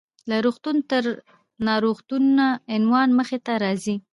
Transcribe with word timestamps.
له 0.29 0.37
روغتون 0.45 0.77
تر 0.89 1.03
ناروغتونه: 1.67 2.45
عنوان 2.75 3.09
مخې 3.19 3.37
ته 3.45 3.53
راځي. 3.63 3.95